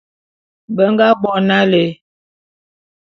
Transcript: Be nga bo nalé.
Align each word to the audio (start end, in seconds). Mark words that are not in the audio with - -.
Be 0.75 0.83
nga 0.93 1.07
bo 1.21 1.31
nalé. 1.47 1.83